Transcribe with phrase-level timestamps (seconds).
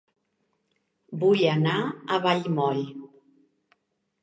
[1.25, 2.83] Vull anar a Vallmoll